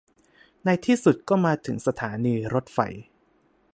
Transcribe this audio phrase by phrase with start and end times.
[0.65, 2.79] ในที่สุดก็มาถึงสถานีรถไฟ